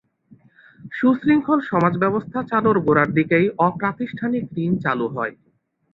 [0.93, 5.33] সুশৃঙ্খল সমাজব্যবস্থা চালুর গোড়ার দিকেই অপ্রাতিষ্ঠানিক ঋণ চালু হয়।